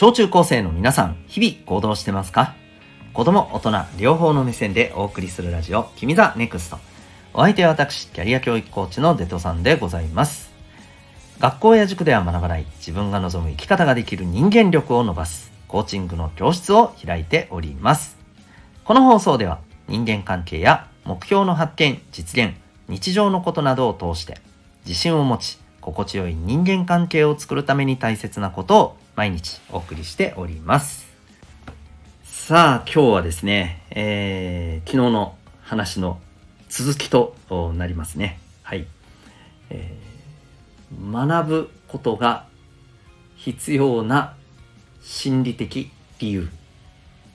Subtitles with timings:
[0.00, 2.54] 小中高生の皆さん、日々行動してますか？
[3.12, 6.78] 子供、大人、両方の目線でお送りするラジオ、君 the NEXT。
[7.34, 10.52] お相手は私、キャリア教育コーチのデトさんでございます。
[11.40, 18.16] 学校や塾では学ばない自分が望む生き方ができる人間力を伸ばすコーチングの教室を開いております。
[18.84, 19.58] この放送では
[19.88, 22.54] 人間関係や目標の発見、実現、
[22.86, 24.38] 日常のことなどを通して
[24.86, 25.58] 自信を持ち
[25.92, 31.06] 心地よい人間関係を作るために大切なことを毎日お送りしております。
[32.24, 36.20] さあ今日はですね、えー、昨日の話の
[36.68, 37.34] 続きと
[37.74, 38.38] なりますね。
[38.62, 38.86] はい。
[39.70, 42.44] えー、学ぶことが
[43.36, 44.34] 必要な
[45.02, 46.48] 心理的理由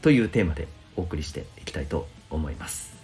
[0.04, 3.03] というテーマでお送りしていきたいと思います。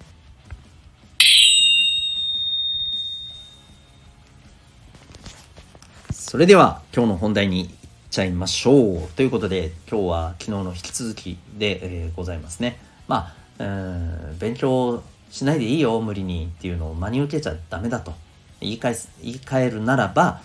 [6.30, 7.70] それでは今日の本題にいっ
[8.12, 9.08] ちゃいましょう。
[9.16, 12.78] ということで今日は昨日の引き続きで、えー、ございますね。
[13.08, 18.14] まあ、うん勉強しないでいいよ無理にっていうのを真に受けちゃダメだと
[18.62, 20.40] 言い返す言い換えるならば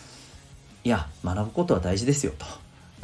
[0.84, 2.46] いや学ぶことは大事ですよと。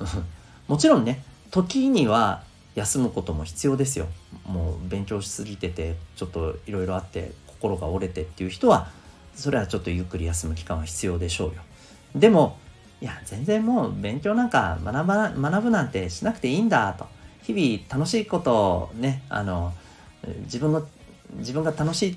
[0.67, 2.43] もちろんね時には
[2.77, 4.07] 休むことも必要ですよ。
[4.47, 8.89] もう勉強しすぎててちょっといろいろあって心が折れてっていう人は
[9.37, 11.61] それはちょっとゆっくり休む期間は必要でしょうよ。
[12.15, 12.57] でも
[13.01, 17.07] いや全然もう勉強なんか学ば学ぶなんてしなくていいんだと。
[17.43, 19.73] 日々楽しいことをねあの
[20.43, 20.87] 自分の
[21.37, 22.17] 自分が楽しいっ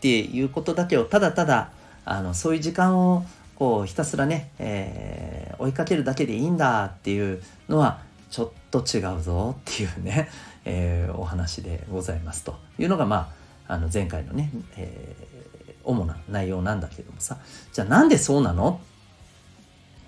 [0.00, 1.70] ていうことだけをただただ
[2.04, 8.00] あのそういう時間をこうひたすらね、えー、追いかけるだけでいいんだっていうのは
[8.30, 10.30] ちょっと違うぞっていうね、
[10.64, 13.32] えー、お話でございますというのがま
[13.68, 17.36] ああの前回のね、えー、主な内容なんだけどもさ。
[17.72, 18.80] じゃあなんでそうなの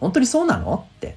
[0.02, 0.86] 本当にそうなの？
[0.96, 1.16] って、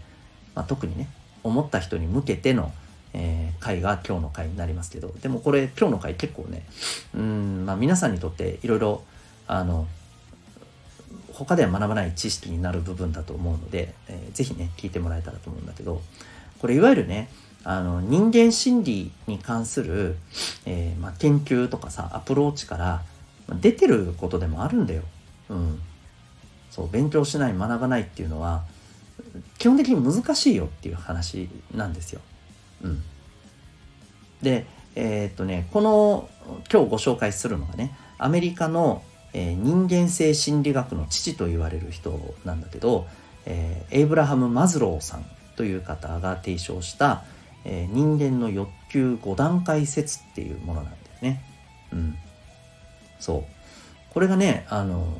[0.53, 1.09] まあ、特にね
[1.43, 2.71] 思った人に向けての、
[3.13, 5.13] えー、回が今日の回になりますけど。
[5.21, 6.63] でもこれ今日の回結構ね
[7.13, 9.03] うん、まあ、皆さんにとっていろいろ
[9.47, 9.87] あの
[11.33, 16.01] 他では学ばない知識になる部分だと思うので、えー、ぜひね聞いてもらえたらと思うんだけど
[16.59, 17.29] これいわゆるね
[17.63, 20.15] あの人間心理に関する、
[20.65, 23.03] えー、まあ、研究とかさアプローチから
[23.59, 25.01] 出てることでもあるんだよ。
[25.49, 25.81] うん、
[26.69, 28.63] そう勉強しない学ばないっていうのは
[29.65, 32.21] 基本的に難しいよっていう話なんですよ。
[32.83, 33.01] うん、
[34.43, 36.29] でえー、っとねこの
[36.71, 39.01] 今日ご紹介するのがねアメリカの、
[39.33, 43.07] えー、人間性心理学の父と言われる人なんだけど、
[43.47, 47.23] えー、エイブラハム・マズローさんという方が提唱した、
[47.63, 51.43] え人間の欲求5段階説っていうものなんだよね。
[51.91, 52.15] うん、
[53.19, 53.43] そう
[54.13, 55.11] これがねあの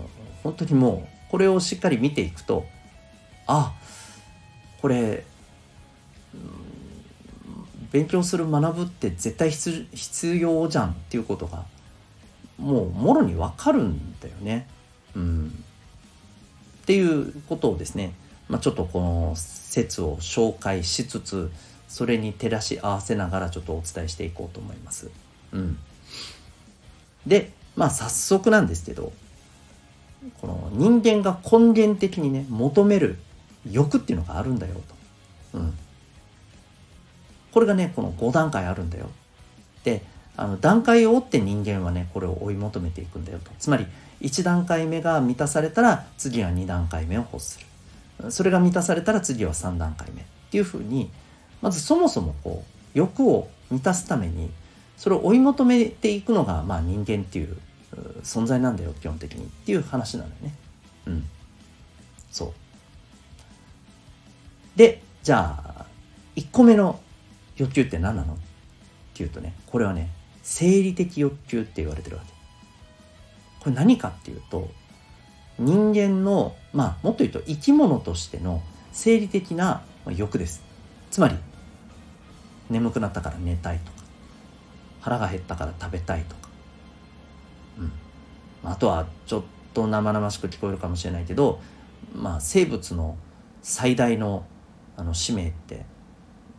[0.44, 2.64] 本当にもうこれをしっかり見ていくと
[3.48, 3.74] あ
[4.86, 5.24] これ
[7.92, 11.66] 勉強する学ぶって絶対必要じゃんっていうことが
[12.60, 14.68] もうもろに分かるんだよね。
[15.16, 15.48] うん、
[16.84, 18.14] っていうことをですね、
[18.48, 21.52] まあ、ちょっとこの説を紹介しつつ
[21.88, 25.10] それに照らし合わせながらちょっとお伝えしていこうと思います。
[25.52, 25.80] うん、
[27.26, 29.14] でまあ早速なんですけど
[30.42, 33.18] この人間が根源的にね求める
[33.70, 34.76] 欲っていうのがあるんだよ
[35.54, 35.60] と。
[35.60, 35.74] うん。
[37.52, 39.10] これがねこの5段階あるんだよ。
[39.84, 40.02] で
[40.38, 43.52] あの段階を追って人間はねこれを追い求めていくんだよと。
[43.60, 43.86] つまり
[44.22, 48.32] 1段階目が満たされたら次は2段階目を欲する。
[48.32, 51.12] それが満たされたら次は3段階目っていうふうに
[51.62, 54.50] まずそもそもこう欲を満たすために
[54.98, 57.58] それを追い求めていくのが、まあ、人間っていう
[58.24, 60.56] 存在なんだよ基本的にっていう話なのよね。
[61.08, 61.26] うん。
[62.32, 62.54] そう。
[64.76, 65.86] でじゃあ
[66.36, 67.00] 1個目の
[67.58, 68.34] 欲求って何なの？
[68.34, 68.38] っ
[69.14, 70.10] ていうとねこれはね
[70.44, 72.34] 生理的欲求って言われてるわけ。
[73.62, 74.70] これ何かっていうと
[75.58, 78.62] 人間のまあもっと言うと生き物としての
[78.92, 79.82] 生理的な
[80.16, 80.62] 欲です。
[81.10, 81.36] つまり
[82.70, 83.98] 眠くなったから寝たいとか
[85.02, 86.50] 腹が減ったから食べたいとか、
[88.64, 89.44] うん、あとはちょっ
[89.74, 91.62] と生々しく聞こえるかもしれないけど、
[92.14, 93.18] まあ、生物の
[93.62, 94.46] 最大の
[94.98, 95.86] あの使命って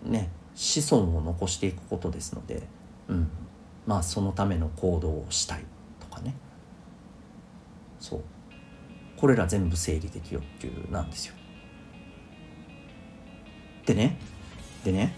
[0.03, 2.63] ね子孫を残していくことですので、
[3.09, 3.29] うん、
[3.87, 5.65] まあそのための行動をしたい
[6.01, 6.35] とかね。
[8.01, 8.21] そう。
[9.17, 11.35] これら全部生理的欲求なんですよ。
[13.87, 14.19] でね
[14.85, 15.15] でね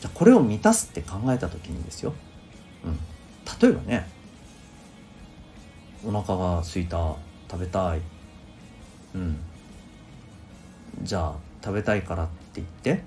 [0.00, 2.12] じゃこれを満たすって考えた時にですよ、
[2.84, 2.98] うん、
[3.60, 4.08] 例えばね
[6.04, 7.14] お腹が空いた
[7.50, 8.00] 食べたい。
[9.14, 9.38] うん。
[11.02, 13.02] じゃあ食べたいからって言って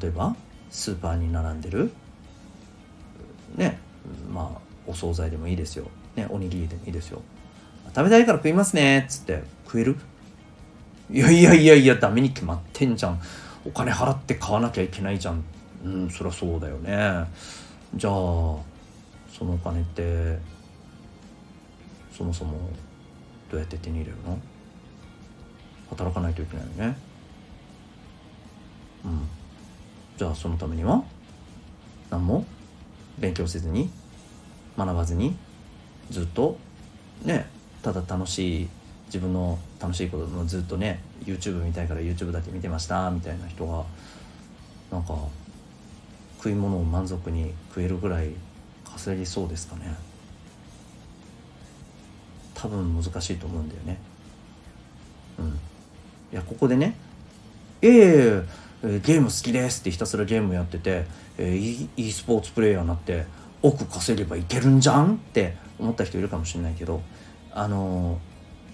[0.00, 0.34] 例えば
[0.70, 1.90] スーパーに並んでる
[3.56, 3.78] ね
[4.32, 5.86] まあお惣菜でもいいですよ、
[6.16, 7.20] ね、おにぎりでもいいですよ。
[7.94, 9.42] 食べたいから食いますねっつって。
[9.64, 9.96] 食える？
[11.10, 13.20] いやいやいやいやダメに決まってんじゃん。
[13.64, 15.42] お金払って買わなきゃいけないじゃん。
[15.84, 17.26] うんそりゃそうだよね。
[17.94, 18.62] じゃあそ
[19.42, 20.38] のお金って
[22.16, 22.58] そもそも
[23.50, 24.38] どうやって手に入れるの？
[25.90, 26.96] 働かないといけないよね。
[29.04, 29.28] うん。
[30.16, 31.04] じゃあそのためには
[32.10, 32.44] 何も
[33.18, 33.90] 勉強せずに
[34.76, 35.36] 学ばずに
[36.10, 36.58] ずっと
[37.24, 37.46] ね
[37.82, 38.68] ただ楽しい
[39.06, 43.84] 自分の楽しいこともずっとね YouTube 見たいから YouTube だけ見てましたみたいな人が
[44.90, 45.16] なんか
[46.38, 48.30] 食い物を満足に食えるぐらい
[48.84, 49.94] 稼ぎそうですかね。
[52.54, 53.98] 多分難しいと思うんだよね。
[55.38, 55.46] うん。
[55.48, 55.50] い
[56.32, 56.96] やここでね
[57.82, 58.44] 「ええー、
[58.82, 61.04] ゲーム好きです」ってひたすらゲームやってて、
[61.36, 63.24] えー、e スポーツプレーヤーになって
[63.62, 67.02] 億稼げばいけるんじゃんって思った人いるかもしれないけど
[67.52, 68.18] あのー、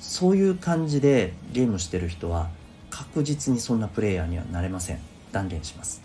[0.00, 2.48] そういう感じでゲームしてる人は
[2.90, 4.98] 確実にそんなプレイヤーにはなれません。
[5.32, 6.00] 断言します。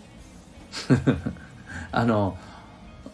[1.92, 2.36] あの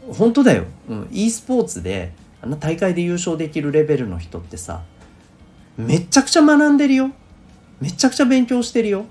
[0.08, 4.82] 本当だよ、うん、e スポーツであの大会で優勝できるレベルの人ってさ
[5.76, 7.10] めちゃくちゃ学んでるよ。
[7.80, 9.04] めちゃくちゃ勉強してるよ。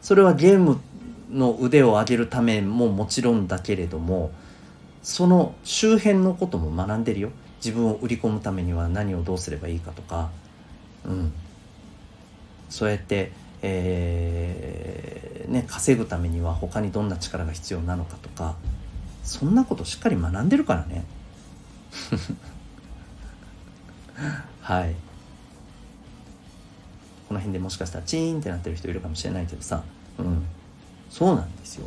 [0.00, 0.80] それはゲーム
[1.30, 4.30] の腕を上げるためももちろんだけれども
[5.02, 7.30] その周辺のことも学んでるよ。
[7.64, 10.30] 自分を売り込むためには何をどうすればいいかとか。
[11.04, 11.32] うん。
[12.68, 18.54] そうやってえー、ね、稼ぐためには他にどんな力が必要なのかとか。
[19.24, 21.04] そんなことしっかり学んでるからね。
[24.62, 24.94] はい。
[27.28, 29.82] この辺でもしかしたらチーンってなってる人いるかもしれないけどさ。
[30.18, 30.46] うん。
[31.10, 31.86] そうなんですよ。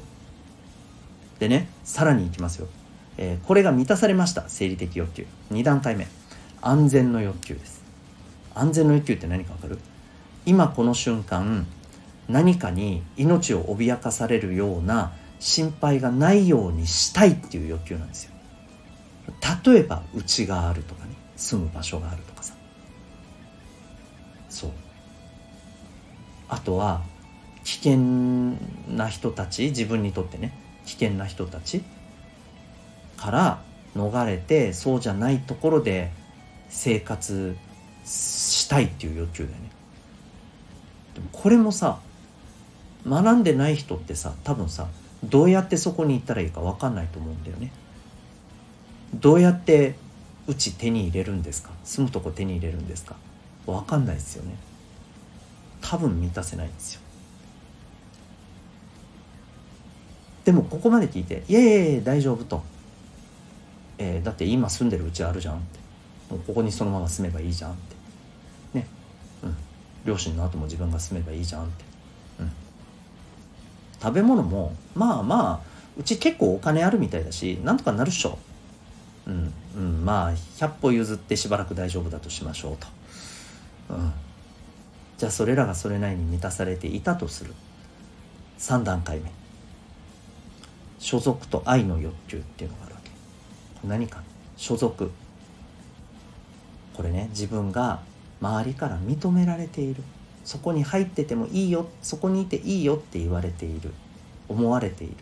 [1.40, 2.68] でねさらにいきますよ、
[3.18, 4.46] えー、これが満たされました。
[4.48, 5.26] 生理的欲求。
[5.52, 6.08] 2段階目。
[6.62, 7.82] 安全の欲求です。
[8.54, 9.80] 安全の欲求って何かわかる？
[10.46, 11.66] 今この瞬間
[12.30, 18.32] 何かに命を脅かされるような心配がないようにしたいっていう欲求なんですよ。
[19.66, 21.12] 例えば家があるとかね。
[21.36, 22.54] 住む場所があるとかさ。
[24.48, 24.72] そう。
[26.52, 27.02] あとは
[27.64, 27.98] 危険
[28.90, 30.54] な人たち自分にとってね
[30.86, 31.82] 危険な人たち
[33.18, 33.62] から
[33.96, 36.12] 逃れてそうじゃないところで
[36.70, 37.56] 生活
[38.06, 39.70] したいっていう欲求だよね。
[41.16, 42.00] でもこれもさ
[43.08, 44.88] 学んでない人ってさ多分さ
[45.24, 47.72] どうやってそこに行ったらいいか分かんないと思うんだよね。
[49.14, 49.96] どうやって
[50.48, 51.72] うち手に入れるんですか？
[51.84, 53.16] 住むとこ手に入れるんですか？
[53.66, 54.56] 分かんないですよね。
[55.82, 57.02] 多分満たせないんですよ。
[60.46, 62.64] でもここまで聞いて「いやいやいや大丈夫」と、
[63.98, 65.80] えー「だって今住んでるうちあるじゃん」って
[66.34, 68.80] 「もうここにそのまま住めばいいじゃん」って。
[68.80, 68.88] ね。
[69.44, 69.56] うん。
[70.06, 71.86] 両親の後も自分が住めばいいじゃんって、
[72.40, 72.52] うん、
[74.02, 78.40] 食べ物もまあまあうち結構お金あるみたいだしなんとかなるっしょ。
[79.28, 79.54] うん。
[79.76, 80.06] うん。
[80.06, 82.88] まあ100歩譲ってしばらく大丈夫だとしましょうと、
[83.92, 84.14] うん、
[85.22, 87.54] じゃあそれらがそれなりに満たされていたとする。
[88.58, 89.32] 3段階目。
[90.98, 93.12] 所属と愛の欲求っていうのがあるわけ。
[93.88, 94.24] 何か。
[94.58, 95.12] 所属。
[96.96, 98.02] これね自分が
[98.42, 100.02] 周りから認められている。
[100.44, 101.86] そこに入っててもいいよ。
[102.02, 103.94] そこにいていいよって言われている。
[104.50, 105.14] 思われている。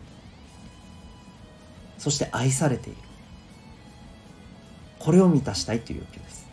[1.98, 2.98] そして愛されている。
[4.98, 6.49] これを満たしたいという欲求です。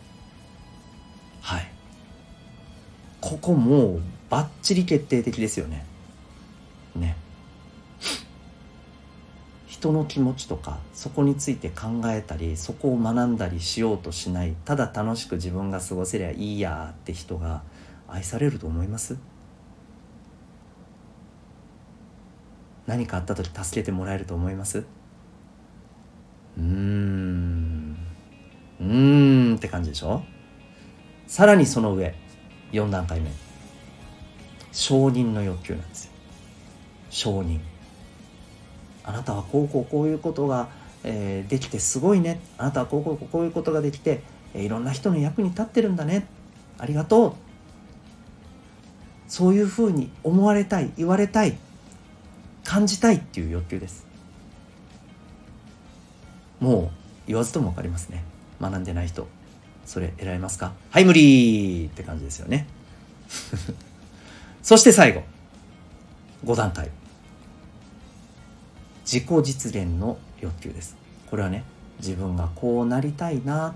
[3.28, 5.84] ここもうバッチリ決定的ですよね。
[6.96, 7.14] ね。
[9.66, 17.62] 人の気持ちとかそこについて考えたりそこを学んだりしようとしないただ楽しく自分が過ごせりゃいいやって人が
[18.08, 19.18] 愛されると思います？
[22.86, 24.84] 何かあった時助けてもらえると思います？
[26.56, 27.98] うん。
[28.80, 30.22] うんって感じでしょ？
[31.26, 32.14] さらにその上。
[32.72, 33.30] 4段階目。
[34.72, 36.12] 承認の欲求なんですよ。
[37.10, 37.60] 承認。
[39.04, 40.68] あなたはこうこうこういうことが、
[41.02, 42.40] えー、できてすごいね。
[42.58, 44.22] あなたはこうこうこういうことができて、
[44.54, 46.26] えー、いろんな人の役に立ってるんだね。
[46.78, 47.32] ありがとう。
[49.28, 51.58] そういうふうに思われたい言われたい
[52.64, 54.06] 感じたいっていう欲求です。
[56.60, 56.90] もう
[57.26, 58.24] 言わずとも分かりますね。
[58.60, 59.26] 学んでない人。
[59.88, 60.74] それ選べますか？
[60.90, 61.86] はい無理！
[61.86, 62.66] って感じですよね。
[64.62, 65.24] そして最後。
[66.44, 66.90] 5段階。
[69.06, 70.94] 自己実現の欲求です。
[71.30, 71.64] これはね
[71.98, 73.74] 自分がこうなりたいな。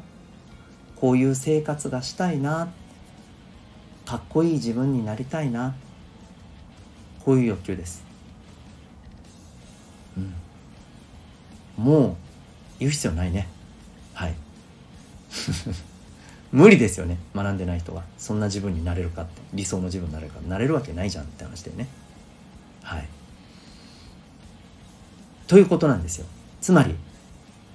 [0.97, 2.69] こういう生活がしたいな。
[4.05, 5.75] かっこいい自分になりたいな。
[7.25, 8.03] こういう欲求です、
[10.17, 10.35] うん、
[11.77, 12.17] もう
[12.81, 13.49] 言う必要ないね。
[14.13, 14.35] はい。
[16.53, 17.19] 無理ですよね。
[17.35, 18.03] 学んでない人が。
[18.19, 19.41] そんな自分になれるかって。
[19.55, 21.89] 理想の自分になれるかなれるわけないじゃんって話でね。
[22.83, 23.09] はい。
[25.47, 26.27] ということなんですよ。
[26.61, 26.95] つまり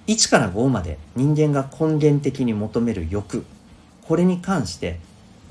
[0.05, 3.45] 1から5まで人間が根源的に求める欲。
[4.03, 4.99] これに関して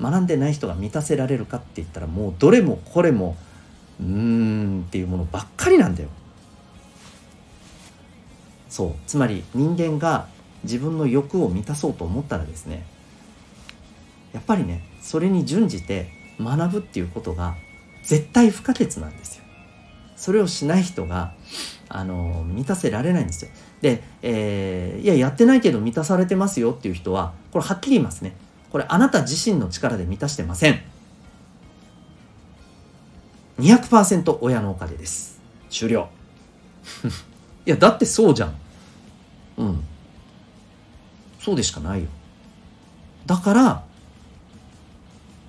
[0.01, 3.35] 学んでない人が満たせられるかって言ったらもうどれもこれも
[3.99, 6.09] うーんっていうものばっかりなんだよ。
[8.69, 8.95] そう。
[9.05, 10.27] つまり人間が
[10.63, 12.85] 自分の欲を満たそうと思ったらですね
[14.33, 17.55] やっぱりねそれに準じて学ぶっていうことが
[18.03, 19.43] 絶対不可欠なんですよ。
[20.15, 21.33] それをしない人が
[21.89, 23.51] あの満たせられないんですよ。
[23.81, 28.35] で、えー、いややってないけど満たされてますよっていう人はこれはっきり言いますね。
[28.71, 30.81] これあなた自身の力で満たしてません。
[33.59, 35.39] 200%親のお金です。
[35.69, 36.09] 終了。
[37.65, 38.55] いやだってそうじゃん。
[39.57, 39.83] うん。
[41.39, 42.09] そうでしかないよ。
[43.25, 43.83] だから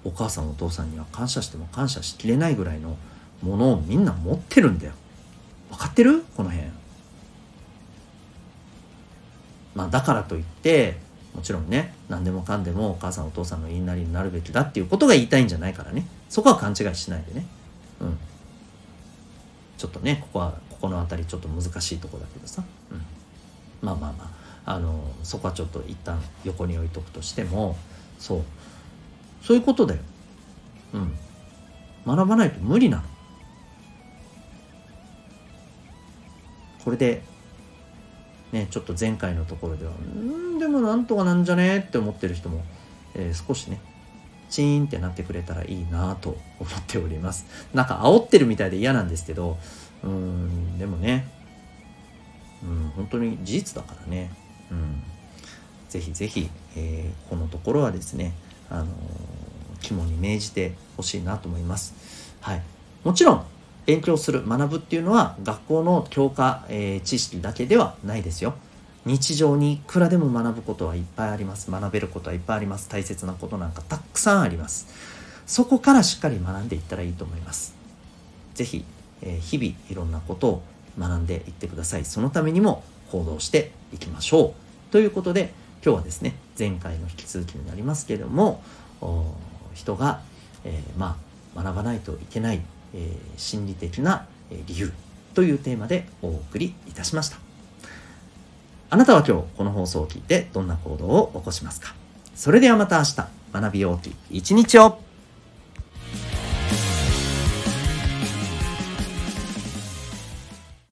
[0.05, 2.97] お母さんお父さんには感謝しても感謝しきれないぐらいの
[3.43, 4.93] ものをみんな持ってるんだよ。
[5.71, 6.25] 分かってる？
[6.37, 6.69] この辺。
[9.75, 10.97] まあだからといって
[11.35, 16.07] もちろんね何でもかんでもお母さんお父さんの言いなりになるべきだっていうことが言いたいんじゃないからね。
[16.29, 17.47] そこは勘違いしないでね。
[18.01, 18.19] うん。
[19.77, 23.03] ちょっとねここはここの辺りちょっと難しいとこだけどさ、うん、
[23.83, 24.39] まあまあまあ。
[24.71, 27.77] あのそこはちょっと一旦横に置いとくとしても
[28.19, 28.43] そう。
[29.49, 30.01] そういうことだよ。
[30.93, 31.15] うん。
[32.07, 33.03] 学ばないと無理なの。
[36.85, 37.23] これで
[38.53, 42.63] ねちょっと前回のところではうんでもなんとかなんじゃねって思ってる人も、
[43.15, 43.81] えー、少しね
[44.51, 47.47] チーンってなってくれたらいいなと思っております。
[47.73, 49.57] なんか煽ってるみたいで嫌なんですけど
[50.05, 51.27] うんでもね
[52.63, 54.31] うん本当に事実だからね。
[54.71, 55.03] うん。
[55.89, 58.35] ぜひぜひ、えー、このところはですね
[58.71, 58.87] あの
[59.81, 61.95] 肝に銘じてほしいなと思います。
[62.41, 62.63] はい。
[63.05, 63.45] もちろん
[63.87, 68.55] 勉強する学ぶっていうのは学校の教科、えー、知識だけではないですよ。
[69.07, 71.71] 日常にいくらでも学ぶことはいっぱいあります。
[71.71, 72.89] 学べることはいっぱいあります。
[72.89, 74.87] 大切なことなんかたくさんあります。
[75.47, 77.75] そこからしっかり学んでいったらいいと思います。
[78.55, 78.85] 是非、
[79.23, 80.63] えー、日々いろんなことを
[80.99, 82.05] 学んでいってください。
[82.05, 84.93] そのためにも行動していきましょう。
[84.93, 88.63] ということで今日はですね前回の引き続きになりますけれども
[89.75, 90.21] 人が、
[90.65, 91.17] えー、ま
[91.55, 92.61] あ学ばないといけない
[92.95, 94.27] えー、心理的な
[94.67, 94.91] 理由
[95.35, 97.37] というテーマでお送りいたしました。
[98.89, 101.95] あなたは今日この放送を聞いてどんな行動を起こしますか？
[102.35, 105.01] それではまた明日学びようという一日を。